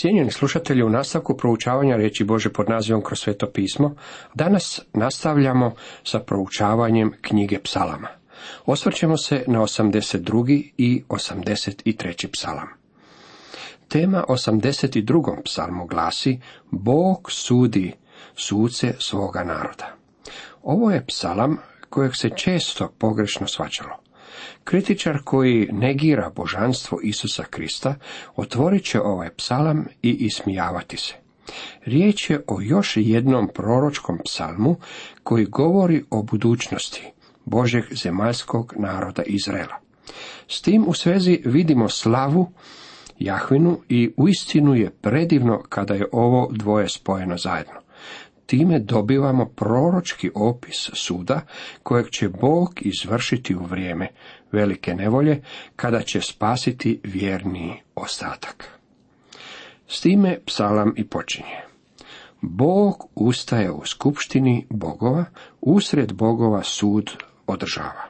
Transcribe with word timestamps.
Cijenjeni 0.00 0.30
slušatelji, 0.30 0.82
u 0.82 0.90
nastavku 0.90 1.36
proučavanja 1.36 1.96
riječi 1.96 2.24
Bože 2.24 2.52
pod 2.52 2.68
nazivom 2.68 3.02
kroz 3.02 3.18
sveto 3.18 3.50
pismo, 3.50 3.94
danas 4.34 4.80
nastavljamo 4.92 5.74
sa 6.04 6.20
proučavanjem 6.20 7.12
knjige 7.20 7.58
psalama. 7.62 8.08
Osvrćemo 8.66 9.16
se 9.16 9.44
na 9.46 9.60
82. 9.60 10.70
i 10.76 11.02
83. 11.08 12.28
psalam. 12.32 12.68
Tema 13.88 14.24
82. 14.28 15.42
psalmu 15.44 15.86
glasi 15.86 16.40
Bog 16.70 17.32
sudi 17.32 17.92
suce 18.34 18.94
svoga 18.98 19.44
naroda. 19.44 19.96
Ovo 20.62 20.90
je 20.90 21.06
psalam 21.06 21.56
kojeg 21.90 22.16
se 22.16 22.30
često 22.36 22.92
pogrešno 22.98 23.46
svačalo. 23.46 23.99
Kritičar 24.64 25.18
koji 25.24 25.68
negira 25.72 26.30
božanstvo 26.36 26.98
Isusa 27.02 27.44
Krista 27.44 27.94
otvorit 28.36 28.84
će 28.84 29.00
ovaj 29.00 29.30
psalam 29.30 29.86
i 30.02 30.10
ismijavati 30.10 30.96
se. 30.96 31.14
Riječ 31.84 32.30
je 32.30 32.42
o 32.46 32.58
još 32.60 32.96
jednom 32.96 33.48
proročkom 33.54 34.18
psalmu 34.24 34.76
koji 35.22 35.44
govori 35.44 36.04
o 36.10 36.22
budućnosti 36.22 37.12
Božeg 37.44 37.84
zemaljskog 37.90 38.74
naroda 38.78 39.22
Izraela. 39.22 39.76
S 40.48 40.62
tim 40.62 40.84
u 40.88 40.94
svezi 40.94 41.42
vidimo 41.44 41.88
slavu 41.88 42.52
Jahvinu 43.18 43.80
i 43.88 44.12
uistinu 44.16 44.74
je 44.74 44.90
predivno 44.90 45.62
kada 45.68 45.94
je 45.94 46.06
ovo 46.12 46.48
dvoje 46.52 46.88
spojeno 46.88 47.36
zajedno. 47.36 47.80
Time 48.46 48.78
dobivamo 48.78 49.46
proročki 49.46 50.30
opis 50.34 50.90
suda 50.92 51.40
kojeg 51.82 52.10
će 52.10 52.28
Bog 52.28 52.80
izvršiti 52.80 53.54
u 53.54 53.64
vrijeme 53.64 54.08
velike 54.52 54.94
nevolje 54.94 55.42
kada 55.76 56.02
će 56.02 56.20
spasiti 56.20 57.00
vjerni 57.04 57.82
ostatak. 57.94 58.80
S 59.88 60.00
time 60.00 60.38
psalam 60.46 60.94
i 60.96 61.06
počinje. 61.06 61.60
Bog 62.40 63.08
ustaje 63.14 63.70
u 63.70 63.86
skupštini 63.86 64.66
bogova, 64.70 65.24
usred 65.60 66.12
bogova 66.12 66.62
sud 66.62 67.10
održava. 67.46 68.04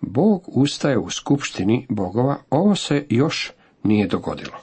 Bog 0.00 0.44
ustaje 0.46 0.98
u 0.98 1.10
skupštini 1.10 1.86
bogova, 1.88 2.36
ovo 2.50 2.74
se 2.74 3.06
još 3.08 3.52
nije 3.82 4.06
dogodilo, 4.06 4.56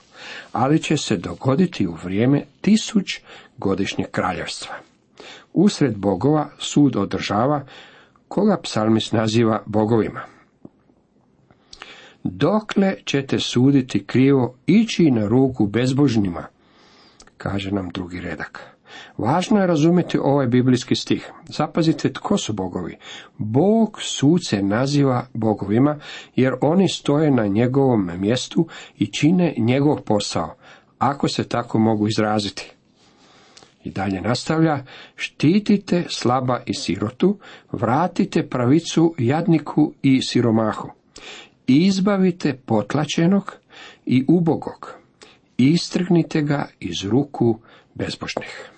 ali 0.52 0.82
će 0.82 0.96
se 0.96 1.16
dogoditi 1.16 1.86
u 1.86 1.96
vrijeme 2.04 2.44
tisuć 2.60 3.20
godišnjeg 3.56 4.10
kraljevstva. 4.10 4.74
Usred 5.52 5.96
bogova 5.96 6.48
sud 6.58 6.96
održava 6.96 7.66
koga 8.28 8.60
psalmist 8.62 9.12
naziva 9.12 9.62
bogovima. 9.66 10.37
Dokle 12.30 12.94
ćete 13.04 13.38
suditi 13.38 14.04
krivo, 14.04 14.54
ići 14.66 15.10
na 15.10 15.26
ruku 15.26 15.66
bezbožnima, 15.66 16.46
kaže 17.36 17.70
nam 17.70 17.88
drugi 17.88 18.20
redak. 18.20 18.60
Važno 19.18 19.60
je 19.60 19.66
razumjeti 19.66 20.18
ovaj 20.18 20.46
biblijski 20.46 20.94
stih. 20.94 21.32
Zapazite 21.48 22.12
tko 22.12 22.38
su 22.38 22.52
bogovi. 22.52 22.96
Bog 23.38 23.98
suce 24.02 24.62
naziva 24.62 25.26
bogovima 25.34 25.98
jer 26.36 26.54
oni 26.60 26.88
stoje 26.88 27.30
na 27.30 27.46
njegovom 27.46 28.10
mjestu 28.18 28.66
i 28.98 29.06
čine 29.06 29.54
njegov 29.58 30.00
posao, 30.00 30.54
ako 30.98 31.28
se 31.28 31.48
tako 31.48 31.78
mogu 31.78 32.08
izraziti. 32.08 32.72
I 33.84 33.90
dalje 33.90 34.20
nastavlja, 34.20 34.84
štitite 35.16 36.04
slaba 36.08 36.60
i 36.66 36.74
sirotu, 36.74 37.38
vratite 37.72 38.48
pravicu 38.48 39.14
jadniku 39.18 39.92
i 40.02 40.22
siromahu. 40.22 40.88
Izbavite 41.68 42.54
potlačenog 42.66 43.56
i 44.06 44.24
ubogog, 44.28 44.94
istrgnite 45.58 46.42
ga 46.42 46.68
iz 46.80 47.04
ruku 47.04 47.60
bezbožnih. 47.94 48.70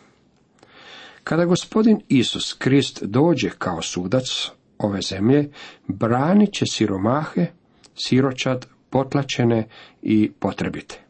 Kada 1.24 1.44
gospodin 1.44 2.00
Isus 2.08 2.52
Krist 2.52 3.02
dođe 3.02 3.50
kao 3.58 3.82
sudac 3.82 4.50
ove 4.78 5.02
zemlje, 5.02 5.50
branit 5.88 6.52
će 6.52 6.64
siromahe, 6.70 7.46
siročad, 7.94 8.66
potlačene 8.90 9.68
i 10.02 10.30
potrebite. 10.38 11.00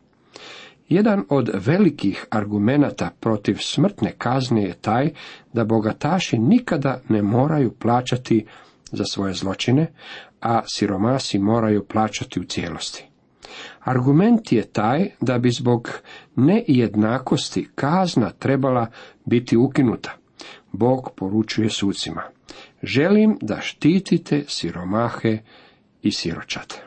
Jedan 0.88 1.24
od 1.28 1.50
velikih 1.54 2.26
argumenata 2.30 3.10
protiv 3.20 3.56
smrtne 3.60 4.12
kazne 4.18 4.62
je 4.62 4.74
taj 4.74 5.10
da 5.52 5.64
bogataši 5.64 6.38
nikada 6.38 7.00
ne 7.08 7.22
moraju 7.22 7.72
plaćati 7.72 8.46
za 8.92 9.04
svoje 9.04 9.34
zločine, 9.34 9.92
a 10.40 10.62
siromasi 10.66 11.38
moraju 11.38 11.84
plaćati 11.84 12.40
u 12.40 12.44
cijelosti. 12.44 13.04
Argument 13.80 14.52
je 14.52 14.66
taj 14.66 15.10
da 15.20 15.38
bi 15.38 15.50
zbog 15.50 15.90
nejednakosti 16.36 17.68
kazna 17.74 18.30
trebala 18.30 18.86
biti 19.24 19.56
ukinuta. 19.56 20.12
Bog 20.72 21.10
poručuje 21.16 21.70
sucima. 21.70 22.22
Želim 22.82 23.38
da 23.40 23.60
štitite 23.60 24.44
siromahe 24.48 25.38
i 26.02 26.12
siročate. 26.12 26.82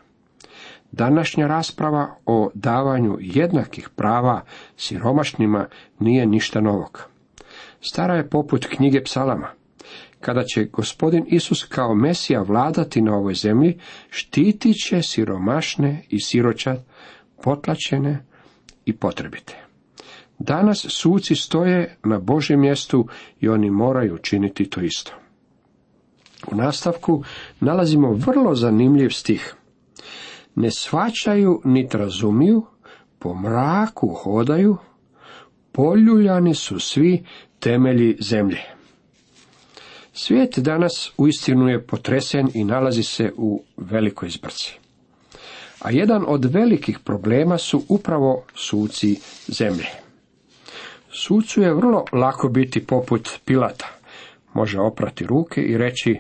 Današnja 0.91 1.47
rasprava 1.47 2.16
o 2.25 2.50
davanju 2.53 3.18
jednakih 3.20 3.90
prava 3.90 4.41
siromašnima 4.78 5.68
nije 6.00 6.25
ništa 6.25 6.62
novog. 6.62 7.09
Stara 7.81 8.16
je 8.16 8.30
poput 8.30 8.66
knjige 8.66 9.03
psalama. 9.03 9.47
Kada 10.23 10.44
će 10.44 10.63
gospodin 10.63 11.25
Isus 11.28 11.63
kao 11.63 11.95
Mesija 11.95 12.41
vladati 12.41 13.01
na 13.01 13.16
ovoj 13.16 13.34
zemlji, 13.34 13.79
štitit 14.09 14.75
će 14.88 15.01
siromašne 15.01 16.03
i 16.09 16.22
siročat, 16.22 16.79
potlačene 17.44 18.25
i 18.85 18.94
potrebite. 18.94 19.57
Danas 20.39 20.85
suci 20.89 21.35
stoje 21.35 21.97
na 22.03 22.19
Božjem 22.19 22.59
mjestu 22.59 23.07
i 23.39 23.50
oni 23.50 23.69
moraju 23.69 24.17
činiti 24.17 24.69
to 24.69 24.81
isto. 24.81 25.11
U 26.51 26.55
nastavku 26.55 27.23
nalazimo 27.59 28.13
vrlo 28.13 28.55
zanimljiv 28.55 29.09
stih. 29.09 29.55
Ne 30.55 30.72
svačaju 30.72 31.61
nit 31.66 31.95
razumiju, 31.95 32.66
po 33.19 33.34
mraku 33.35 34.07
hodaju, 34.07 34.78
poljuljani 35.72 36.55
su 36.55 36.79
svi 36.79 37.23
temelji 37.59 38.17
zemlje. 38.19 38.72
Svijet 40.13 40.59
danas 40.59 41.12
uistinu 41.18 41.69
je 41.69 41.81
potresen 41.81 42.50
i 42.53 42.63
nalazi 42.63 43.03
se 43.03 43.31
u 43.38 43.63
velikoj 43.78 44.29
zbrci. 44.29 44.79
A 45.79 45.91
jedan 45.91 46.24
od 46.28 46.46
velikih 46.46 47.00
problema 47.00 47.57
su 47.57 47.84
upravo 47.90 48.44
suci 48.56 49.19
zemlje. 49.47 49.88
Sucu 51.12 51.62
je 51.62 51.73
vrlo 51.73 52.06
lako 52.12 52.50
biti 52.50 52.85
poput 52.85 53.29
Pilata. 53.46 53.88
Može 54.53 54.79
oprati 54.79 55.25
ruke 55.25 55.62
i 55.62 55.78
reći 55.78 56.19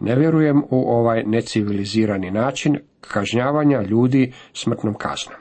ne 0.00 0.16
vjerujem 0.16 0.62
u 0.70 0.90
ovaj 0.90 1.22
necivilizirani 1.26 2.30
način 2.30 2.78
kažnjavanja 3.00 3.82
ljudi 3.82 4.32
smrtnom 4.52 4.94
kaznom. 4.94 5.38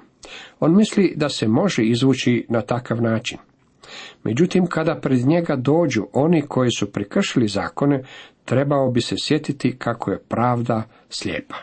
On 0.60 0.76
misli 0.76 1.14
da 1.16 1.30
se 1.30 1.48
može 1.48 1.84
izvući 1.84 2.46
na 2.50 2.62
takav 2.62 3.02
način. 3.02 3.38
Međutim, 4.24 4.66
kada 4.68 5.00
pred 5.02 5.28
njega 5.28 5.56
dođu 5.56 6.04
oni 6.14 6.42
koji 6.42 6.70
su 6.72 6.92
prekršili 6.92 7.48
zakone, 7.48 8.04
trebao 8.46 8.92
bi 8.92 9.02
se 9.02 9.16
sjetiti 9.20 9.78
kako 9.78 10.12
je 10.12 10.24
pravda 10.24 10.84
slijepa. 11.10 11.56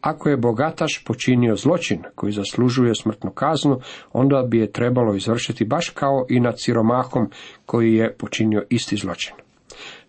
Ako 0.00 0.28
je 0.28 0.36
bogataš 0.36 1.04
počinio 1.06 1.56
zločin 1.56 2.02
koji 2.14 2.32
zaslužuje 2.32 2.94
smrtnu 2.94 3.30
kaznu, 3.30 3.80
onda 4.12 4.42
bi 4.42 4.58
je 4.58 4.72
trebalo 4.72 5.14
izvršiti 5.14 5.64
baš 5.64 5.90
kao 5.90 6.26
i 6.28 6.40
nad 6.40 6.54
siromahom 6.60 7.30
koji 7.66 7.94
je 7.94 8.16
počinio 8.16 8.64
isti 8.70 8.96
zločin. 8.96 9.34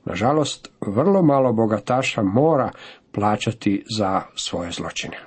Nažalost, 0.06 0.72
vrlo 0.82 1.22
malo 1.22 1.54
bogataša 1.54 2.24
mora 2.24 2.72
plaćati 3.12 3.84
za 3.98 4.22
svoje 4.36 4.72
zločine. 4.72 5.18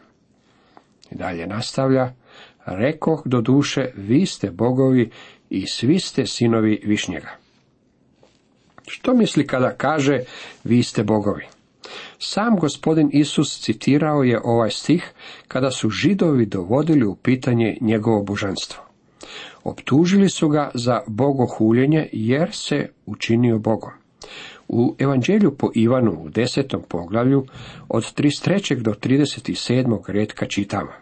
I 1.10 1.14
dalje 1.14 1.46
nastavlja, 1.46 2.12
rekoh 2.66 3.22
do 3.24 3.40
duše, 3.40 3.90
vi 3.96 4.26
ste 4.26 4.50
bogovi 4.50 5.10
i 5.52 5.66
svi 5.66 5.98
ste 5.98 6.26
sinovi 6.26 6.80
Višnjega. 6.84 7.30
Što 8.86 9.14
misli 9.14 9.46
kada 9.46 9.70
kaže 9.70 10.20
vi 10.64 10.82
ste 10.82 11.04
bogovi? 11.04 11.46
Sam 12.18 12.56
gospodin 12.56 13.10
Isus 13.12 13.60
citirao 13.60 14.22
je 14.22 14.40
ovaj 14.44 14.70
stih 14.70 15.12
kada 15.48 15.70
su 15.70 15.90
židovi 15.90 16.46
dovodili 16.46 17.06
u 17.06 17.14
pitanje 17.14 17.76
njegovo 17.80 18.22
božanstvo. 18.22 18.82
Optužili 19.64 20.28
su 20.28 20.48
ga 20.48 20.70
za 20.74 21.00
bogohuljenje 21.06 22.08
jer 22.12 22.48
se 22.52 22.88
učinio 23.06 23.58
Bogom. 23.58 23.92
U 24.68 24.94
Evanđelju 24.98 25.56
po 25.56 25.70
Ivanu 25.74 26.12
u 26.12 26.28
desetom 26.28 26.82
poglavlju 26.88 27.46
od 27.88 28.02
33. 28.02 28.82
do 28.82 28.90
37. 28.90 30.00
redka 30.06 30.46
čitamo. 30.46 30.92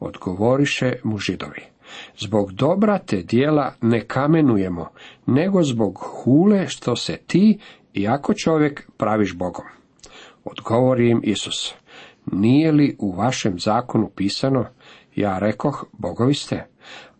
Odgovoriše 0.00 0.92
mu 1.04 1.18
židovi. 1.18 1.75
Zbog 2.18 2.52
dobra 2.52 2.98
te 2.98 3.22
dijela 3.22 3.72
ne 3.80 4.00
kamenujemo, 4.00 4.88
nego 5.26 5.62
zbog 5.62 5.98
hule 5.98 6.68
što 6.68 6.96
se 6.96 7.16
ti, 7.16 7.58
iako 7.94 8.34
čovjek, 8.34 8.90
praviš 8.96 9.34
Bogom. 9.34 9.64
Odgovori 10.44 11.10
im 11.10 11.20
Isus, 11.24 11.74
nije 12.32 12.72
li 12.72 12.96
u 12.98 13.12
vašem 13.12 13.58
zakonu 13.58 14.10
pisano, 14.16 14.64
Ja 15.16 15.38
rekoh, 15.38 15.84
bogovi 15.92 16.34
ste. 16.34 16.66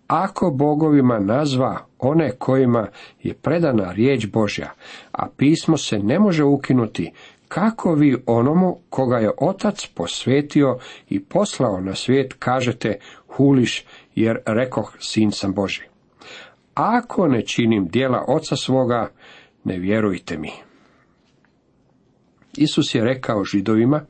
Ako 0.06 0.50
bogovima 0.50 1.18
nazva 1.18 1.86
one 1.98 2.30
kojima 2.30 2.88
je 3.22 3.34
predana 3.34 3.92
riječ 3.92 4.26
Božja, 4.26 4.72
a 5.12 5.28
pismo 5.36 5.76
se 5.76 5.98
ne 5.98 6.18
može 6.18 6.44
ukinuti, 6.44 7.12
kako 7.48 7.94
vi 7.94 8.16
onomu 8.26 8.78
koga 8.90 9.18
je 9.18 9.30
otac 9.40 9.86
posvetio 9.94 10.78
i 11.08 11.24
poslao 11.24 11.80
na 11.80 11.94
svijet 11.94 12.34
kažete 12.38 12.98
huliš 13.28 13.84
jer 14.16 14.38
rekoh 14.46 14.96
sin 14.98 15.30
sam 15.30 15.54
Boži. 15.54 15.82
Ako 16.74 17.28
ne 17.28 17.46
činim 17.46 17.88
dijela 17.88 18.24
oca 18.28 18.56
svoga, 18.56 19.10
ne 19.64 19.78
vjerujte 19.78 20.38
mi. 20.38 20.50
Isus 22.56 22.94
je 22.94 23.04
rekao 23.04 23.44
židovima 23.44 24.04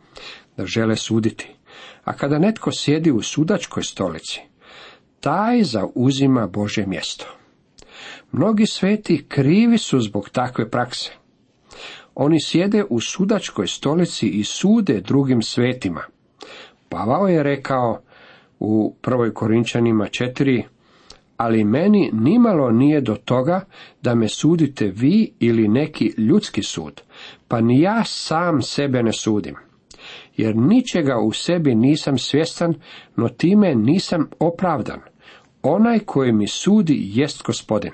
da 0.57 0.67
žele 0.67 0.97
suditi, 0.97 1.49
a 2.05 2.13
kada 2.13 2.39
netko 2.39 2.73
sjedi 2.73 3.11
u 3.11 3.23
sudačkoj 3.23 3.83
stolici, 3.83 4.41
taj 5.21 5.63
zauzima 5.63 6.47
Bože 6.47 6.87
mjesto. 6.87 7.27
Mnogi 8.33 8.67
sveti 8.67 9.25
krivi 9.29 9.79
su 9.79 10.01
zbog 10.01 10.31
takve 10.31 10.71
prakse. 10.71 11.13
Oni 12.15 12.41
sjede 12.41 12.85
u 12.91 13.01
sudačkoj 13.01 13.67
stolici 13.67 14.29
i 14.29 14.45
sude 14.45 15.01
drugim 15.01 15.43
svetima. 15.43 16.03
Pavao 16.89 17.29
je 17.29 17.43
rekao 17.43 18.03
u 18.59 18.95
prvoj 19.01 19.35
Korinčanima 19.35 20.05
4, 20.05 20.63
ali 21.37 21.65
meni 21.65 22.11
nimalo 22.13 22.71
nije 22.71 23.01
do 23.01 23.15
toga 23.15 23.61
da 24.03 24.15
me 24.15 24.29
sudite 24.29 24.87
vi 24.87 25.33
ili 25.41 25.69
neki 25.69 26.15
ljudski 26.19 26.63
sud, 26.63 27.03
pa 27.49 27.61
ni 27.61 27.81
ja 27.81 28.05
sam 28.05 28.63
sebe 28.63 29.03
ne 29.03 29.13
sudim. 29.13 29.55
Jer 30.37 30.57
ničega 30.57 31.19
u 31.19 31.33
sebi 31.33 31.75
nisam 31.75 32.19
svjestan, 32.19 32.75
no 33.17 33.29
time 33.29 33.75
nisam 33.75 34.29
opravdan. 34.39 35.01
Onaj 35.63 35.99
koji 35.99 36.33
mi 36.33 36.47
sudi 36.47 37.11
jest 37.15 37.43
gospodin. 37.43 37.93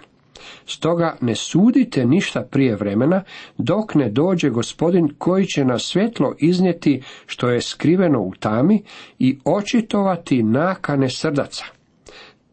Stoga 0.67 1.17
ne 1.21 1.35
sudite 1.35 2.06
ništa 2.06 2.43
prije 2.43 2.77
vremena, 2.77 3.23
dok 3.59 3.94
ne 3.94 4.09
dođe 4.11 4.50
gospodin 4.50 5.09
koji 5.19 5.47
će 5.47 5.65
na 5.65 5.79
svjetlo 5.79 6.35
iznijeti 6.39 7.03
što 7.27 7.50
je 7.50 7.61
skriveno 7.61 8.21
u 8.21 8.33
tami 8.41 8.83
i 9.19 9.39
očitovati 9.44 10.43
nakane 10.43 11.11
srdaca. 11.11 11.65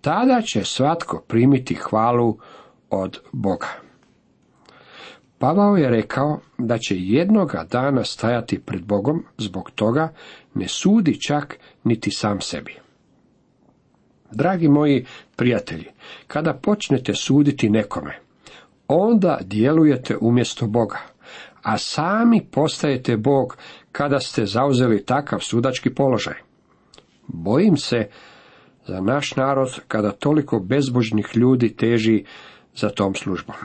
Tada 0.01 0.41
će 0.41 0.63
svatko 0.63 1.23
primiti 1.27 1.75
hvalu 1.75 2.37
od 2.89 3.19
Boga. 3.31 3.67
Pavao 5.39 5.77
je 5.77 5.89
rekao 5.89 6.39
da 6.57 6.77
će 6.77 6.95
jednoga 6.97 7.65
dana 7.71 8.03
stajati 8.03 8.59
pred 8.59 8.85
Bogom, 8.85 9.25
zbog 9.37 9.71
toga 9.71 10.13
ne 10.53 10.67
sudi 10.67 11.21
čak 11.21 11.59
niti 11.83 12.11
sam 12.11 12.41
sebi. 12.41 12.88
Dragi 14.31 14.67
moji 14.67 15.05
prijatelji, 15.35 15.85
kada 16.27 16.53
počnete 16.53 17.13
suditi 17.13 17.69
nekome, 17.69 18.19
onda 18.87 19.37
djelujete 19.41 20.17
umjesto 20.21 20.67
Boga, 20.67 20.99
a 21.61 21.77
sami 21.77 22.45
postajete 22.51 23.17
Bog 23.17 23.57
kada 23.91 24.19
ste 24.19 24.45
zauzeli 24.45 25.05
takav 25.05 25.39
sudački 25.39 25.93
položaj. 25.93 26.35
Bojim 27.27 27.77
se 27.77 28.07
za 28.87 29.01
naš 29.01 29.35
narod 29.35 29.79
kada 29.87 30.11
toliko 30.11 30.59
bezbožnih 30.59 31.29
ljudi 31.35 31.75
teži 31.75 32.23
za 32.75 32.89
tom 32.89 33.15
službom. 33.15 33.55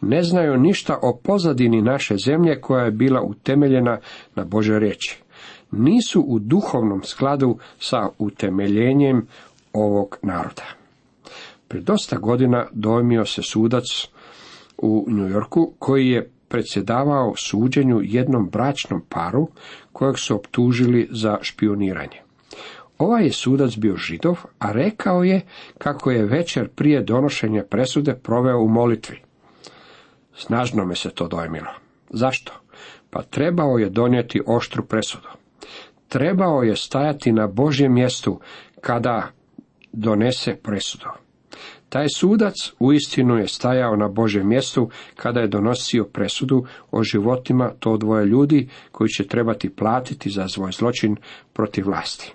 Ne 0.00 0.22
znaju 0.22 0.56
ništa 0.56 0.98
o 1.02 1.16
pozadini 1.24 1.82
naše 1.82 2.16
zemlje 2.16 2.60
koja 2.60 2.84
je 2.84 2.90
bila 2.90 3.22
utemeljena 3.22 3.98
na 4.34 4.44
Bože 4.44 4.78
riječi. 4.78 5.22
Nisu 5.70 6.20
u 6.20 6.38
duhovnom 6.38 7.02
skladu 7.02 7.58
sa 7.78 8.08
utemeljenjem 8.18 9.26
ovog 9.74 10.18
naroda. 10.22 10.64
Pred 11.68 11.84
dosta 11.84 12.16
godina 12.16 12.66
dojmio 12.72 13.24
se 13.24 13.42
sudac 13.42 13.84
u 14.78 15.04
New 15.08 15.28
Yorku 15.28 15.72
koji 15.78 16.08
je 16.08 16.30
predsjedavao 16.48 17.34
suđenju 17.36 18.00
jednom 18.02 18.48
bračnom 18.48 19.02
paru 19.08 19.48
kojeg 19.92 20.18
su 20.18 20.36
optužili 20.36 21.08
za 21.10 21.38
špioniranje. 21.42 22.20
Ovaj 22.98 23.24
je 23.24 23.32
sudac 23.32 23.76
bio 23.76 23.96
židov, 23.96 24.38
a 24.58 24.72
rekao 24.72 25.24
je 25.24 25.40
kako 25.78 26.10
je 26.10 26.24
večer 26.24 26.68
prije 26.68 27.02
donošenja 27.02 27.64
presude 27.70 28.14
proveo 28.14 28.58
u 28.58 28.68
molitvi. 28.68 29.20
Snažno 30.36 30.84
me 30.84 30.94
se 30.94 31.10
to 31.10 31.28
dojmilo. 31.28 31.70
Zašto? 32.10 32.52
Pa 33.10 33.22
trebao 33.22 33.78
je 33.78 33.90
donijeti 33.90 34.40
oštru 34.46 34.84
presudu. 34.84 35.28
Trebao 36.08 36.62
je 36.62 36.76
stajati 36.76 37.32
na 37.32 37.46
Božjem 37.46 37.92
mjestu 37.92 38.40
kada 38.80 39.30
donese 39.96 40.56
presudu. 40.62 41.08
Taj 41.88 42.08
sudac 42.08 42.54
uistinu 42.78 43.36
je 43.36 43.48
stajao 43.48 43.96
na 43.96 44.08
Božem 44.08 44.48
mjestu 44.48 44.90
kada 45.16 45.40
je 45.40 45.48
donosio 45.48 46.04
presudu 46.04 46.64
o 46.90 47.02
životima 47.02 47.70
to 47.78 47.96
dvoje 47.96 48.26
ljudi 48.26 48.68
koji 48.92 49.08
će 49.08 49.26
trebati 49.26 49.70
platiti 49.70 50.30
za 50.30 50.48
svoj 50.48 50.72
zločin 50.72 51.16
protiv 51.52 51.86
vlasti. 51.86 52.34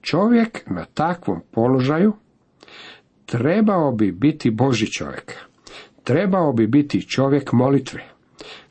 Čovjek 0.00 0.70
na 0.70 0.84
takvom 0.84 1.40
položaju 1.50 2.12
trebao 3.26 3.92
bi 3.92 4.12
biti 4.12 4.50
Boži 4.50 4.92
čovjek. 4.92 5.34
Trebao 6.04 6.52
bi 6.52 6.66
biti 6.66 7.08
čovjek 7.08 7.52
molitve. 7.52 8.04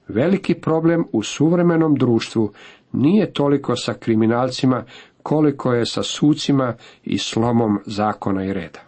Veliki 0.08 0.54
problem 0.54 1.06
u 1.12 1.24
suvremenom 1.24 1.96
društvu 1.96 2.54
nije 2.92 3.34
toliko 3.34 3.76
sa 3.76 3.94
kriminalcima 3.94 4.84
koliko 5.28 5.74
je 5.74 5.86
sa 5.86 6.04
sucima 6.04 6.76
i 7.04 7.18
slomom 7.18 7.80
zakona 7.86 8.46
i 8.46 8.54
reda. 8.54 8.80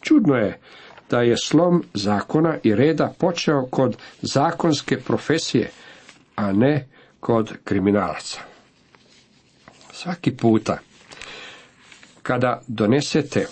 Čudno 0.00 0.34
je 0.36 0.60
da 1.10 1.20
je 1.20 1.36
slom 1.36 1.84
zakona 1.94 2.56
i 2.62 2.74
reda 2.74 3.14
počeo 3.18 3.66
kod 3.66 3.96
zakonske 4.22 5.00
profesije, 5.00 5.70
a 6.36 6.52
ne 6.52 6.86
kod 7.20 7.52
kriminalaca. 7.64 8.40
Svaki 9.92 10.36
puta 10.36 10.78
kada 12.22 12.62
donesete 12.66 13.46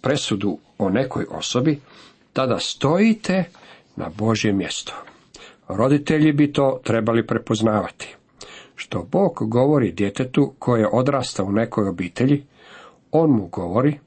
presudu 0.00 0.58
o 0.78 0.90
nekoj 0.90 1.26
osobi, 1.30 1.80
tada 2.32 2.58
stojite 2.58 3.44
na 3.96 4.10
Božje 4.16 4.52
mjesto. 4.52 4.92
Roditelji 5.68 6.32
bi 6.32 6.52
to 6.52 6.80
trebali 6.84 7.26
prepoznavati. 7.26 8.19
Što 8.82 9.06
Bog 9.12 9.32
govori 9.40 9.92
djetetu 9.92 10.52
koje 10.58 10.88
odrasta 10.92 11.44
u 11.44 11.52
nekoj 11.52 11.88
obitelji, 11.88 12.44
on 13.12 13.30
mu 13.30 13.46
govori, 13.46 13.98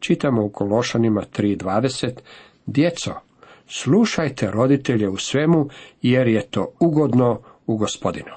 čitamo 0.00 0.44
u 0.44 0.48
Kološanima 0.48 1.22
3.20, 1.36 2.10
djeco, 2.66 3.14
slušajte 3.66 4.50
roditelje 4.50 5.08
u 5.08 5.16
svemu, 5.16 5.68
jer 6.02 6.28
je 6.28 6.46
to 6.46 6.72
ugodno 6.80 7.40
u 7.66 7.76
gospodinu. 7.76 8.30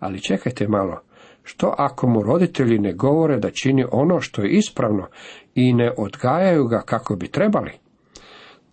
Ali 0.00 0.22
čekajte 0.22 0.68
malo, 0.68 1.00
što 1.42 1.74
ako 1.78 2.06
mu 2.06 2.22
roditelji 2.22 2.78
ne 2.78 2.92
govore 2.92 3.38
da 3.38 3.50
čini 3.50 3.84
ono 3.92 4.20
što 4.20 4.42
je 4.42 4.50
ispravno 4.50 5.06
i 5.54 5.72
ne 5.72 5.92
odgajaju 5.96 6.66
ga 6.66 6.82
kako 6.86 7.16
bi 7.16 7.28
trebali? 7.28 7.72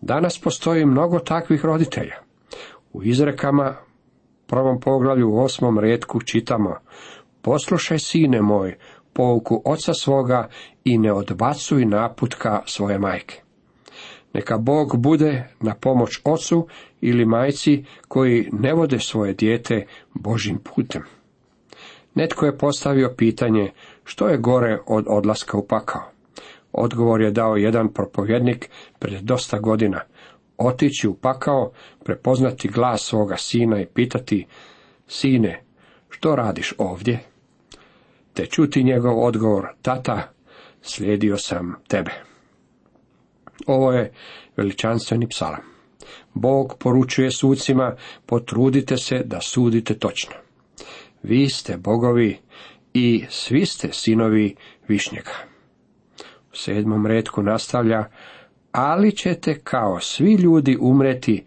Danas 0.02 0.40
postoji 0.40 0.86
mnogo 0.86 1.20
takvih 1.20 1.66
roditelja. 1.66 2.16
U 2.94 3.04
izrekama 3.04 3.89
prvom 4.50 4.80
poglavlju 4.80 5.30
u 5.30 5.40
osmom 5.40 5.80
redku 5.80 6.22
čitamo 6.22 6.76
Poslušaj, 7.42 8.00
sine 8.00 8.42
moj, 8.42 8.78
pouku 9.14 9.62
oca 9.66 9.94
svoga 9.94 10.50
i 10.84 10.98
ne 10.98 11.14
odbacuj 11.14 11.86
naputka 11.86 12.62
svoje 12.66 13.00
majke. 13.00 13.42
Neka 14.34 14.58
Bog 14.58 14.98
bude 14.98 15.48
na 15.60 15.76
pomoć 15.76 16.20
ocu 16.24 16.68
ili 17.02 17.26
majci 17.26 17.86
koji 18.08 18.50
ne 18.52 18.74
vode 18.74 19.00
svoje 19.00 19.34
dijete 19.34 19.86
Božim 20.14 20.58
putem. 20.58 21.04
Netko 22.16 22.46
je 22.46 22.58
postavio 22.58 23.14
pitanje 23.18 23.72
što 24.04 24.28
je 24.28 24.38
gore 24.38 24.80
od 24.88 25.06
odlaska 25.08 25.58
u 25.58 25.68
pakao. 25.68 26.12
Odgovor 26.72 27.22
je 27.22 27.32
dao 27.32 27.56
jedan 27.56 27.94
propovjednik 27.94 28.70
pred 29.00 29.24
dosta 29.24 29.60
godina. 29.60 30.02
Otići 30.60 31.08
u 31.08 31.14
pakao, 31.14 31.72
prepoznati 32.04 32.68
glas 32.68 33.02
svoga 33.02 33.38
sina 33.38 33.82
i 33.82 33.86
pitati, 33.86 34.46
sine, 35.08 35.64
što 36.10 36.36
radiš 36.36 36.74
ovdje? 36.78 37.20
Te 38.34 38.46
čuti 38.46 38.84
njegov 38.84 39.24
odgovor, 39.24 39.68
tata, 39.82 40.32
slijedio 40.82 41.38
sam 41.38 41.76
tebe. 41.88 42.12
Ovo 43.68 43.92
je 43.92 44.12
veličanstveni 44.58 45.28
psalam. 45.28 45.62
Bog 46.34 46.76
poručuje 46.80 47.32
sucima, 47.32 47.96
potrudite 48.26 48.98
se 48.98 49.22
da 49.26 49.42
sudite 49.42 49.98
točno 49.98 50.34
vi 51.24 51.50
ste 51.50 51.78
bogovi 51.78 52.38
i 52.94 53.26
svi 53.30 53.66
ste 53.66 53.90
sinovi 53.92 54.56
Višnjega. 54.88 55.32
U 56.52 56.56
sedmom 56.56 57.08
redku 57.08 57.44
nastavlja, 57.44 58.06
ali 58.72 59.12
ćete 59.12 59.60
kao 59.60 60.00
svi 60.00 60.34
ljudi 60.34 60.78
umreti, 60.82 61.46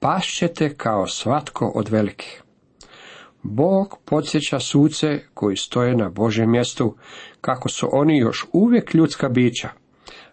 pašćete 0.00 0.74
kao 0.76 1.06
svatko 1.06 1.72
od 1.74 1.88
velikih. 1.88 2.42
Bog 3.42 3.98
podsjeća 4.04 4.60
suce 4.60 5.20
koji 5.34 5.56
stoje 5.56 5.96
na 5.96 6.08
Božem 6.08 6.50
mjestu, 6.50 6.96
kako 7.40 7.68
su 7.68 7.88
oni 7.92 8.18
još 8.18 8.46
uvijek 8.52 8.94
ljudska 8.94 9.28
bića, 9.28 9.68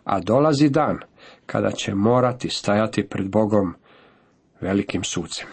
a 0.03 0.19
dolazi 0.19 0.69
dan 0.69 0.99
kada 1.45 1.71
će 1.71 1.95
morati 1.95 2.49
stajati 2.49 3.07
pred 3.07 3.29
Bogom 3.29 3.73
velikim 4.61 5.03
sucem. 5.03 5.47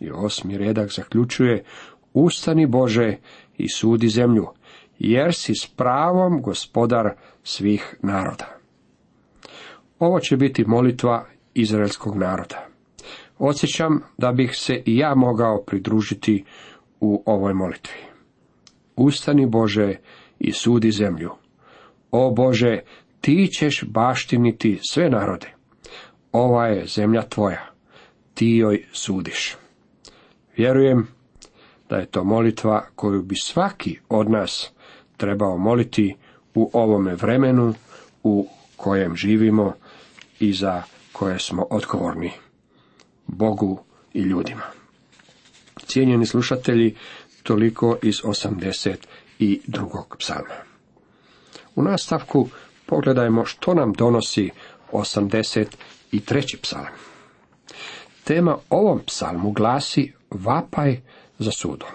I 0.00 0.10
osmi 0.10 0.58
redak 0.58 0.92
zaključuje, 0.92 1.64
ustani 2.12 2.66
Bože 2.66 3.16
i 3.56 3.68
sudi 3.68 4.08
zemlju, 4.08 4.46
jer 4.98 5.34
si 5.34 5.54
s 5.54 5.66
pravom 5.66 6.42
gospodar 6.42 7.14
svih 7.42 7.96
naroda. 8.02 8.61
Ovo 10.02 10.20
će 10.20 10.36
biti 10.36 10.64
molitva 10.66 11.24
izraelskog 11.54 12.16
naroda. 12.16 12.66
Osjećam 13.38 14.02
da 14.18 14.32
bih 14.32 14.50
se 14.54 14.82
i 14.86 14.96
ja 14.96 15.14
mogao 15.14 15.62
pridružiti 15.66 16.44
u 17.00 17.22
ovoj 17.26 17.54
molitvi. 17.54 18.00
Ustani 18.96 19.46
Bože 19.46 19.96
i 20.38 20.52
sudi 20.52 20.90
zemlju. 20.90 21.30
O 22.10 22.30
Bože, 22.30 22.78
ti 23.20 23.48
ćeš 23.58 23.84
baštiniti 23.88 24.78
sve 24.90 25.10
narode. 25.10 25.54
Ova 26.32 26.66
je 26.66 26.86
zemlja 26.86 27.22
tvoja, 27.22 27.70
ti 28.34 28.46
joj 28.46 28.84
sudiš. 28.92 29.56
Vjerujem 30.56 31.06
da 31.88 31.96
je 31.96 32.06
to 32.06 32.24
molitva 32.24 32.86
koju 32.94 33.22
bi 33.22 33.34
svaki 33.36 33.98
od 34.08 34.30
nas 34.30 34.72
trebao 35.16 35.58
moliti 35.58 36.16
u 36.54 36.70
ovome 36.72 37.14
vremenu 37.14 37.74
u 38.22 38.46
kojem 38.76 39.16
živimo 39.16 39.72
i 40.42 40.52
za 40.52 40.82
koje 41.12 41.38
smo 41.38 41.66
odgovorni 41.70 42.32
Bogu 43.26 43.84
i 44.14 44.20
ljudima. 44.20 44.62
Cijenjeni 45.86 46.26
slušatelji, 46.26 46.96
toliko 47.42 47.96
iz 48.02 48.14
82. 48.22 48.96
psalma. 50.18 50.54
U 51.74 51.82
nastavku 51.82 52.48
pogledajmo 52.86 53.44
što 53.44 53.74
nam 53.74 53.92
donosi 53.92 54.50
83. 54.92 56.56
psalam. 56.62 56.92
Tema 58.24 58.58
ovom 58.70 59.00
psalmu 59.06 59.52
glasi 59.52 60.12
Vapaj 60.30 61.00
za 61.38 61.50
sudom. 61.50 61.88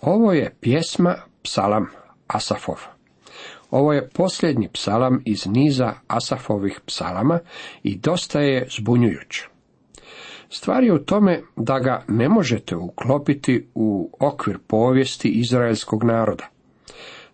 Ovo 0.00 0.32
je 0.32 0.54
pjesma 0.60 1.16
psalam 1.42 1.86
Asafov. 2.26 2.99
Ovo 3.70 3.92
je 3.92 4.08
posljednji 4.08 4.68
psalam 4.72 5.22
iz 5.24 5.46
niza 5.46 5.94
Asafovih 6.06 6.80
psalama 6.86 7.38
i 7.82 7.98
dosta 7.98 8.40
je 8.40 8.68
zbunjujuć. 8.78 9.42
Stvar 10.48 10.84
je 10.84 10.92
u 10.92 10.98
tome 10.98 11.42
da 11.56 11.78
ga 11.78 12.04
ne 12.08 12.28
možete 12.28 12.76
uklopiti 12.76 13.66
u 13.74 14.10
okvir 14.20 14.58
povijesti 14.66 15.28
izraelskog 15.28 16.04
naroda. 16.04 16.44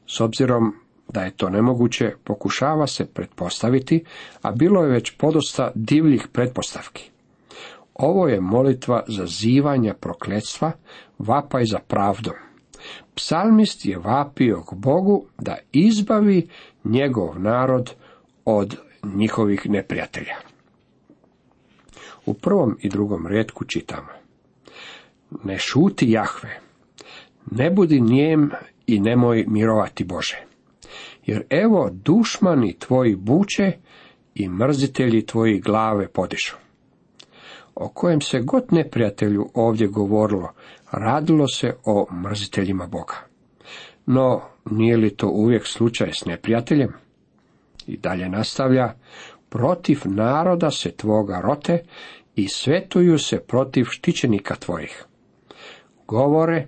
S 0.07 0.21
obzirom 0.21 0.75
da 1.09 1.23
je 1.23 1.37
to 1.37 1.49
nemoguće, 1.49 2.15
pokušava 2.25 2.87
se 2.87 3.07
pretpostaviti, 3.07 4.05
a 4.43 4.53
bilo 4.53 4.83
je 4.83 4.91
već 4.91 5.17
podosta 5.17 5.73
divljih 5.75 6.29
pretpostavki. 6.33 7.11
Ovo 7.95 8.29
je 8.29 8.41
molitva 8.41 9.05
za 9.09 9.27
zivanje 9.27 9.95
prokletstva, 10.01 10.73
vapaj 11.19 11.65
za 11.65 11.79
pravdom. 11.79 12.46
Psalmist 13.17 13.87
je 13.87 13.99
vapio 13.99 14.63
k 14.63 14.75
Bogu 14.75 15.27
da 15.39 15.57
izbavi 15.73 16.49
njegov 16.85 17.41
narod 17.41 17.95
od 18.45 18.77
njihovih 19.05 19.71
neprijatelja. 19.71 20.35
U 22.27 22.35
prvom 22.35 22.77
i 22.81 22.89
drugom 22.89 23.27
redku 23.27 23.65
čitamo. 23.65 24.09
Ne 25.45 25.59
šuti 25.59 26.11
Jahve, 26.11 26.61
ne 27.51 27.71
budi 27.71 28.01
nijem 28.01 28.51
i 28.87 29.01
nemoj 29.01 29.45
mirovati 29.49 30.05
Bože. 30.05 30.45
Jer 31.27 31.45
evo 31.51 31.91
dušmani 31.93 32.79
tvoji 32.79 33.17
buče 33.17 33.73
i 34.35 34.49
mrzitelji 34.49 35.27
tvoji 35.27 35.61
glave 35.61 36.09
podišu. 36.09 36.57
O 37.75 37.89
kojem 37.89 38.21
se 38.21 38.41
god 38.41 38.65
neprijatelju 38.71 39.51
ovdje 39.55 39.87
govorilo, 39.87 40.53
radilo 40.93 41.49
se 41.49 41.75
o 41.85 42.07
mrziteljima 42.13 42.87
Boga. 42.87 43.15
No, 44.07 44.43
nije 44.71 44.97
li 44.97 45.17
to 45.17 45.29
uvijek 45.29 45.67
slučaj 45.67 46.13
s 46.13 46.25
neprijateljem? 46.25 46.93
I 47.87 47.97
dalje 47.97 48.29
nastavlja, 48.29 48.95
protiv 49.49 50.01
naroda 50.05 50.71
se 50.71 50.91
tvoga 50.91 51.41
rote 51.41 51.85
i 52.37 52.49
svetuju 52.49 53.19
se 53.19 53.41
protiv 53.41 53.85
štićenika 53.85 54.55
tvojih. 54.55 55.05
Govore, 56.07 56.67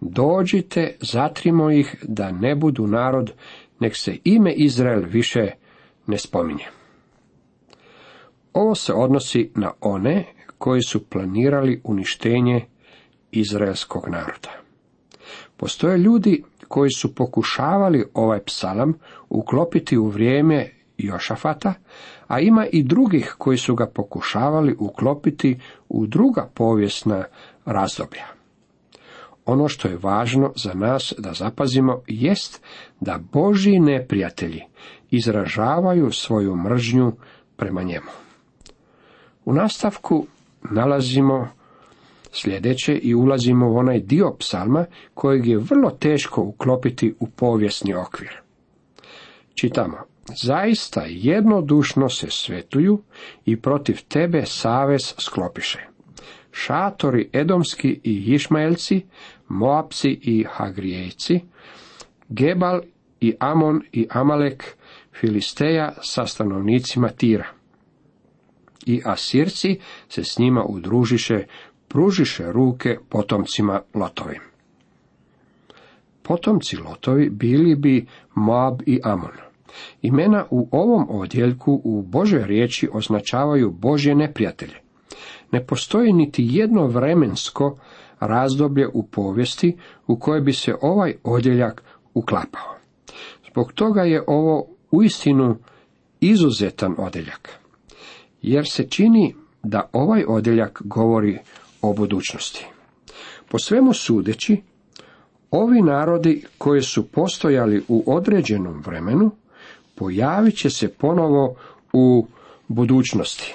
dođite, 0.00 0.96
zatrimo 1.00 1.70
ih, 1.70 1.96
da 2.02 2.30
ne 2.30 2.54
budu 2.54 2.86
narod, 2.86 3.32
nek 3.80 3.96
se 3.96 4.16
ime 4.24 4.52
Izrael 4.52 5.02
više 5.06 5.50
ne 6.06 6.18
spominje. 6.18 6.64
Ovo 8.52 8.74
se 8.74 8.92
odnosi 8.92 9.50
na 9.54 9.72
one 9.80 10.24
koji 10.58 10.82
su 10.82 11.04
planirali 11.04 11.80
uništenje 11.84 12.66
izraelskog 13.34 14.08
naroda. 14.08 14.50
Postoje 15.56 15.98
ljudi 15.98 16.42
koji 16.68 16.90
su 16.90 17.14
pokušavali 17.14 18.04
ovaj 18.14 18.40
psalam 18.44 18.94
uklopiti 19.28 19.98
u 19.98 20.06
vrijeme 20.06 20.70
Jošafata, 20.98 21.74
a 22.26 22.40
ima 22.40 22.66
i 22.66 22.82
drugih 22.82 23.34
koji 23.38 23.58
su 23.58 23.74
ga 23.74 23.86
pokušavali 23.86 24.76
uklopiti 24.78 25.58
u 25.88 26.06
druga 26.06 26.50
povijesna 26.54 27.24
razdoblja. 27.64 28.24
Ono 29.46 29.68
što 29.68 29.88
je 29.88 29.98
važno 30.02 30.52
za 30.56 30.74
nas 30.74 31.14
da 31.18 31.32
zapazimo 31.32 32.02
jest 32.06 32.62
da 33.00 33.18
Božji 33.32 33.80
neprijatelji 33.80 34.62
izražavaju 35.10 36.12
svoju 36.12 36.56
mržnju 36.56 37.12
prema 37.56 37.82
njemu. 37.82 38.10
U 39.44 39.52
nastavku 39.52 40.26
nalazimo 40.70 41.48
sljedeće 42.34 42.94
i 42.94 43.14
ulazimo 43.14 43.70
u 43.70 43.76
onaj 43.76 44.00
dio 44.00 44.36
psalma 44.38 44.86
kojeg 45.14 45.46
je 45.46 45.58
vrlo 45.58 45.90
teško 45.90 46.42
uklopiti 46.42 47.14
u 47.20 47.26
povijesni 47.26 47.94
okvir. 47.94 48.40
Čitamo, 49.54 49.96
zaista 50.42 51.04
jednodušno 51.08 52.08
se 52.08 52.26
svetuju 52.30 53.02
i 53.44 53.60
protiv 53.60 54.00
tebe 54.08 54.42
savez 54.46 55.14
sklopiše. 55.18 55.86
Šatori 56.52 57.30
Edomski 57.32 58.00
i 58.02 58.34
Išmaelci, 58.34 59.04
Moapsi 59.48 60.18
i 60.22 60.44
Hagrijejci, 60.50 61.40
Gebal 62.28 62.80
i 63.20 63.34
Amon 63.38 63.82
i 63.92 64.06
Amalek, 64.10 64.76
Filisteja 65.20 65.94
sa 66.02 66.26
stanovnicima 66.26 67.08
Tira. 67.08 67.46
I 68.86 69.02
Asirci 69.04 69.78
se 70.08 70.24
s 70.24 70.38
njima 70.38 70.64
udružiše, 70.64 71.46
pružiše 71.94 72.52
ruke 72.52 72.98
potomcima 73.08 73.80
Lotovim. 73.94 74.40
Potomci 76.22 76.76
Lotovi 76.76 77.30
bili 77.30 77.74
bi 77.74 78.06
Moab 78.34 78.80
i 78.86 79.00
Amon. 79.04 79.36
Imena 80.02 80.44
u 80.50 80.68
ovom 80.70 81.06
odjeljku 81.10 81.80
u 81.84 82.02
Božoj 82.02 82.46
riječi 82.46 82.88
označavaju 82.92 83.70
Božje 83.70 84.14
neprijatelje. 84.14 84.74
Ne 85.52 85.66
postoji 85.66 86.12
niti 86.12 86.48
jedno 86.50 86.86
vremensko 86.86 87.78
razdoblje 88.20 88.88
u 88.88 89.06
povijesti 89.06 89.76
u 90.06 90.18
koje 90.18 90.40
bi 90.40 90.52
se 90.52 90.74
ovaj 90.80 91.14
odjeljak 91.24 91.82
uklapao. 92.14 92.76
Zbog 93.50 93.72
toga 93.72 94.02
je 94.02 94.22
ovo 94.26 94.66
uistinu 94.90 95.56
izuzetan 96.20 96.94
odjeljak, 96.98 97.48
jer 98.42 98.64
se 98.70 98.88
čini 98.88 99.34
da 99.62 99.88
ovaj 99.92 100.24
odjeljak 100.28 100.82
govori 100.84 101.38
o 101.88 101.92
budućnosti. 101.92 102.66
Po 103.48 103.58
svemu 103.58 103.92
sudeći, 103.92 104.62
ovi 105.50 105.82
narodi 105.82 106.44
koji 106.58 106.82
su 106.82 107.08
postojali 107.08 107.84
u 107.88 108.04
određenom 108.06 108.82
vremenu 108.86 109.30
pojavit 109.94 110.56
će 110.56 110.70
se 110.70 110.88
ponovo 110.88 111.54
u 111.92 112.26
budućnosti. 112.68 113.54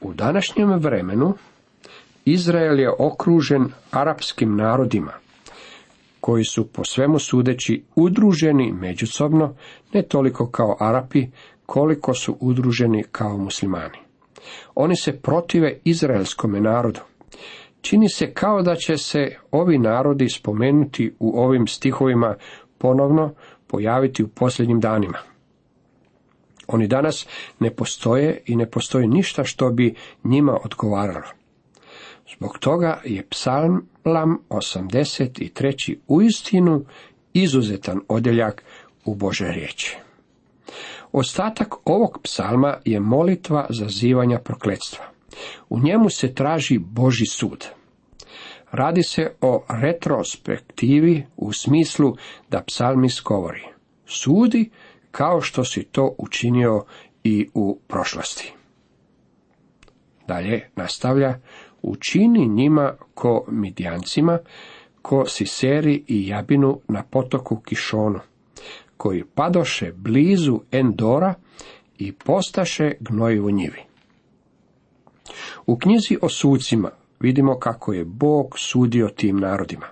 U 0.00 0.14
današnjem 0.14 0.78
vremenu 0.78 1.34
Izrael 2.24 2.80
je 2.80 2.90
okružen 2.98 3.68
arapskim 3.90 4.56
narodima, 4.56 5.12
koji 6.20 6.44
su 6.44 6.66
po 6.66 6.84
svemu 6.84 7.18
sudeći 7.18 7.84
udruženi 7.94 8.72
međusobno, 8.72 9.56
ne 9.92 10.02
toliko 10.02 10.46
kao 10.50 10.76
Arapi, 10.80 11.26
koliko 11.66 12.14
su 12.14 12.36
udruženi 12.40 13.04
kao 13.12 13.38
muslimani. 13.38 14.03
Oni 14.74 14.96
se 14.96 15.12
protive 15.12 15.78
izraelskome 15.84 16.60
narodu. 16.60 17.00
Čini 17.80 18.08
se 18.08 18.32
kao 18.34 18.62
da 18.62 18.74
će 18.74 18.96
se 18.96 19.36
ovi 19.50 19.78
narodi 19.78 20.28
spomenuti 20.28 21.14
u 21.18 21.40
ovim 21.40 21.66
stihovima 21.66 22.34
ponovno 22.78 23.34
pojaviti 23.66 24.22
u 24.22 24.28
posljednjim 24.28 24.80
danima. 24.80 25.18
Oni 26.66 26.86
danas 26.86 27.26
ne 27.58 27.70
postoje 27.70 28.42
i 28.46 28.56
ne 28.56 28.70
postoji 28.70 29.06
ništa 29.06 29.44
što 29.44 29.70
bi 29.70 29.94
njima 30.24 30.58
odgovaralo. 30.64 31.26
Zbog 32.36 32.58
toga 32.58 33.00
je 33.04 33.26
psalam 33.28 33.88
83. 34.04 35.96
uistinu 36.08 36.84
izuzetan 37.32 38.00
odjeljak 38.08 38.64
u 39.04 39.14
Bože 39.14 39.48
riječi. 39.48 39.96
Ostatak 41.16 41.74
ovog 41.84 42.18
psalma 42.22 42.76
je 42.84 43.00
molitva 43.00 43.66
zazivanja 43.70 44.38
prokletstva. 44.38 45.04
U 45.68 45.80
njemu 45.80 46.10
se 46.10 46.34
traži 46.34 46.78
Boži 46.78 47.26
sud. 47.26 47.66
Radi 48.72 49.02
se 49.02 49.32
o 49.40 49.64
retrospektivi 49.68 51.26
u 51.36 51.52
smislu 51.52 52.16
da 52.50 52.62
psalmist 52.62 53.22
govori. 53.22 53.62
Sudi 54.06 54.70
kao 55.10 55.40
što 55.40 55.64
si 55.64 55.84
to 55.84 56.14
učinio 56.18 56.84
i 57.24 57.48
u 57.54 57.78
prošlosti. 57.86 58.52
Dalje 60.28 60.68
nastavlja, 60.76 61.38
učini 61.82 62.48
njima 62.48 62.94
ko 63.14 63.44
midjancima, 63.48 64.38
ko 65.02 65.24
siseri 65.26 66.04
i 66.08 66.28
jabinu 66.28 66.80
na 66.88 67.02
potoku 67.02 67.60
Kišonu, 67.60 68.20
koji 69.04 69.24
padoše 69.24 69.92
blizu 69.96 70.60
Endora 70.72 71.34
i 71.98 72.12
postaše 72.12 72.92
gnoj 73.00 73.40
u 73.40 73.50
njivi. 73.50 73.82
U 75.66 75.76
knjizi 75.78 76.18
o 76.22 76.28
sucima 76.28 76.90
vidimo 77.20 77.58
kako 77.58 77.92
je 77.92 78.04
Bog 78.04 78.58
sudio 78.58 79.08
tim 79.08 79.36
narodima. 79.36 79.86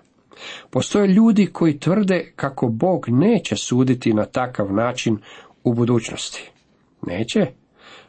Postoje 0.71 1.07
ljudi 1.07 1.47
koji 1.47 1.79
tvrde 1.79 2.33
kako 2.37 2.69
Bog 2.69 3.09
neće 3.09 3.57
suditi 3.57 4.15
na 4.15 4.25
takav 4.25 4.73
način 4.73 5.19
u 5.65 5.75
budućnosti. 5.75 6.51
Neće. 7.07 7.47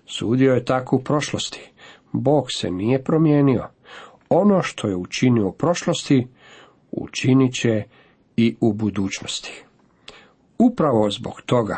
Sudio 0.05 0.53
je 0.53 0.65
tako 0.65 0.95
u 0.95 1.03
prošlosti. 1.03 1.71
Bog 2.11 2.51
se 2.51 2.71
nije 2.71 3.03
promijenio. 3.03 3.67
Ono 4.29 4.61
što 4.61 4.87
je 4.87 4.95
učinio 4.95 5.47
u 5.47 5.51
prošlosti, 5.51 6.27
učinit 6.91 7.53
će 7.53 7.83
i 8.37 8.55
u 8.59 8.73
budućnosti. 8.73 9.63
Upravo 10.63 11.09
zbog 11.11 11.41
toga 11.45 11.77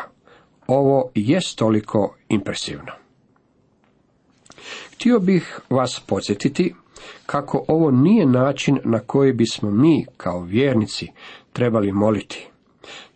ovo 0.66 1.10
jest 1.14 1.58
toliko 1.58 2.16
impresivno. 2.28 2.92
Htio 4.94 5.18
bih 5.20 5.60
vas 5.70 6.00
podsjetiti 6.06 6.74
kako 7.26 7.64
ovo 7.68 7.90
nije 7.90 8.26
način 8.26 8.78
na 8.84 8.98
koji 8.98 9.32
bismo 9.32 9.70
mi 9.70 10.06
kao 10.16 10.40
vjernici 10.40 11.08
trebali 11.52 11.92
moliti. 11.92 12.48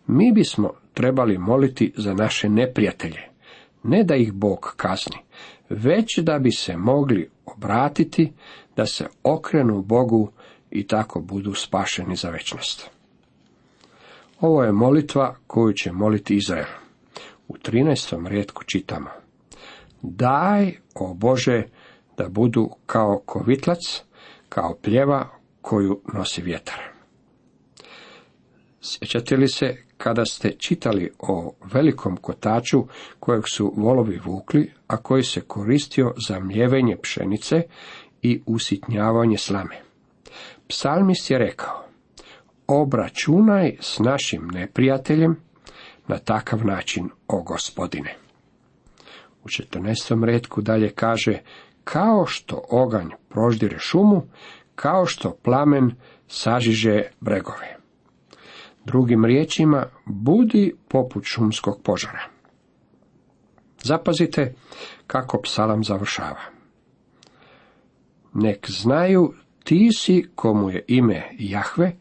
Mi 0.07 0.31
bismo 0.31 0.73
trebali 0.93 1.37
moliti 1.37 1.93
za 1.97 2.13
naše 2.13 2.49
neprijatelje, 2.49 3.21
ne 3.83 4.03
da 4.03 4.15
ih 4.15 4.33
Bog 4.33 4.73
kazni, 4.77 5.17
već 5.69 6.17
da 6.17 6.39
bi 6.39 6.51
se 6.51 6.77
mogli 6.77 7.29
obratiti, 7.45 8.31
da 8.75 8.85
se 8.85 9.07
okrenu 9.23 9.81
Bogu 9.81 10.31
i 10.71 10.87
tako 10.87 11.19
budu 11.19 11.53
spašeni 11.53 12.15
za 12.15 12.29
večnost. 12.29 13.00
Ovo 14.41 14.63
je 14.63 14.71
molitva 14.71 15.35
koju 15.47 15.73
će 15.73 15.91
moliti 15.91 16.35
Izrael. 16.35 16.65
U 17.47 17.57
13. 17.57 18.27
rijetku 18.27 18.63
čitamo. 18.63 19.09
Daj, 20.01 20.77
o 20.95 21.13
Bože, 21.13 21.63
da 22.17 22.29
budu 22.29 22.69
kao 22.85 23.21
kovitlac, 23.25 24.03
kao 24.49 24.77
pljeva 24.81 25.29
koju 25.61 26.01
nosi 26.13 26.41
vjetar. 26.41 26.79
Sjećate 28.81 29.37
li 29.37 29.47
se 29.47 29.77
kada 29.97 30.25
ste 30.25 30.51
čitali 30.51 31.11
o 31.19 31.53
velikom 31.73 32.17
kotaču 32.17 32.83
kojeg 33.19 33.43
su 33.47 33.73
volovi 33.77 34.19
vukli, 34.25 34.71
a 34.87 34.97
koji 34.97 35.23
se 35.23 35.41
koristio 35.41 36.13
za 36.27 36.39
mljevenje 36.39 36.97
pšenice 37.01 37.61
i 38.21 38.41
usitnjavanje 38.45 39.37
slame? 39.37 39.81
Psalmist 40.67 41.31
je 41.31 41.37
rekao, 41.37 41.80
obračunaj 42.67 43.77
s 43.79 43.99
našim 43.99 44.47
neprijateljem 44.53 45.35
na 46.07 46.17
takav 46.17 46.65
način, 46.65 47.09
o 47.27 47.43
gospodine. 47.43 48.15
U 49.43 49.47
14. 49.47 50.25
redku 50.25 50.61
dalje 50.61 50.89
kaže, 50.89 51.39
kao 51.83 52.25
što 52.25 52.63
oganj 52.69 53.07
proždire 53.29 53.79
šumu, 53.79 54.23
kao 54.75 55.05
što 55.05 55.37
plamen 55.43 55.91
sažiže 56.27 57.03
bregove. 57.19 57.77
Drugim 58.85 59.25
riječima, 59.25 59.85
budi 60.05 60.75
poput 60.87 61.23
šumskog 61.25 61.81
požara. 61.83 62.23
Zapazite 63.83 64.53
kako 65.07 65.41
psalam 65.41 65.83
završava. 65.83 66.41
Nek 68.33 68.69
znaju 68.69 69.33
ti 69.63 69.89
si 69.95 70.29
komu 70.35 70.69
je 70.69 70.85
ime 70.87 71.29
Jahve, 71.39 71.95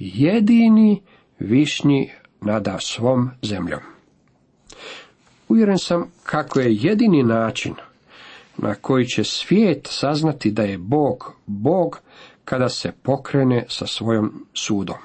jedini 0.00 1.02
višnji 1.38 2.10
nada 2.40 2.78
svom 2.80 3.30
zemljom. 3.42 3.80
Uvjeren 5.48 5.78
sam 5.78 6.12
kako 6.24 6.60
je 6.60 6.74
jedini 6.74 7.22
način 7.22 7.74
na 8.58 8.74
koji 8.74 9.06
će 9.06 9.24
svijet 9.24 9.86
saznati 9.90 10.50
da 10.50 10.62
je 10.62 10.78
Bog 10.78 11.32
Bog 11.46 12.00
kada 12.44 12.68
se 12.68 12.92
pokrene 13.02 13.64
sa 13.68 13.86
svojom 13.86 14.46
sudom. 14.54 14.96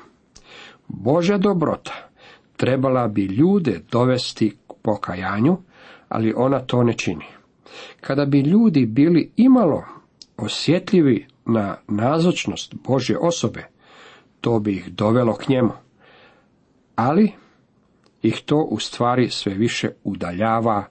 Božja 0.88 1.38
dobrota 1.38 2.10
trebala 2.58 3.08
bi 3.08 3.26
ljude 3.26 3.82
dovesti 3.92 4.50
k 4.50 4.74
pokajanju, 4.82 5.58
ali 6.10 6.34
ona 6.38 6.60
to 6.60 6.84
ne 6.84 6.94
čini. 6.94 7.26
Kada 8.02 8.26
bi 8.26 8.42
ljudi 8.42 8.86
bili 8.86 9.32
imalo 9.36 9.84
osjetljivi 10.38 11.28
na 11.46 11.78
nazočnost 11.88 12.76
Božje 12.88 13.18
osobe, 13.18 13.75
to 14.46 14.60
bi 14.60 14.72
ih 14.72 14.94
dovelo 14.94 15.34
k 15.34 15.50
njemu. 15.50 15.72
Ali 16.96 17.32
ih 18.22 18.42
to 18.46 18.58
u 18.58 18.80
stvari 18.80 19.30
sve 19.30 19.54
više 19.54 19.90
udaljava 20.04 20.84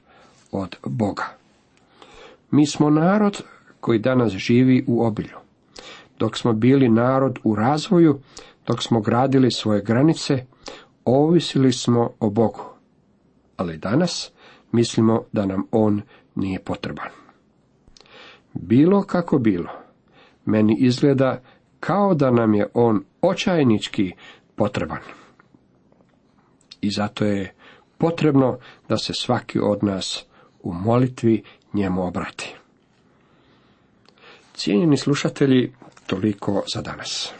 od 0.53 0.77
Boga. 0.87 1.25
Mi 2.51 2.67
smo 2.67 2.90
narod 2.90 3.43
koji 3.81 3.99
danas 3.99 4.33
živi 4.33 4.85
u 4.88 5.07
obilju. 5.07 5.37
Dok 6.19 6.37
smo 6.37 6.53
bili 6.53 6.88
narod 6.88 7.38
u 7.45 7.55
razvoju, 7.55 8.21
dok 8.67 8.83
smo 8.83 9.01
gradili 9.01 9.51
svoje 9.51 9.83
granice, 9.83 10.45
ovisili 11.05 11.73
smo 11.73 12.11
o 12.21 12.31
Bogu. 12.31 12.64
Ali 13.57 13.79
danas 13.79 14.33
mislimo 14.73 15.23
da 15.33 15.47
nam 15.47 15.67
On 15.71 16.03
nije 16.35 16.61
potreban. 16.61 17.11
Bilo 18.55 19.03
kako 19.03 19.38
bilo, 19.38 19.71
meni 20.45 20.77
izgleda 20.81 21.40
kao 21.87 22.14
da 22.14 22.31
nam 22.31 22.55
je 22.55 22.66
On 22.75 23.05
očajnički 23.23 24.12
potreban. 24.57 24.99
I 26.81 26.90
zato 26.90 27.25
je 27.25 27.55
potrebno 27.99 28.59
da 28.88 28.99
se 28.99 29.14
svaki 29.14 29.59
od 29.59 29.85
nas 29.85 30.25
u 30.62 30.73
molitvi 30.73 31.42
njemu 31.73 32.07
obrati. 32.07 32.55
Cijenjeni 34.55 34.97
slušatelji, 34.97 35.73
toliko 36.07 36.62
za 36.75 36.83
danas. 36.83 37.33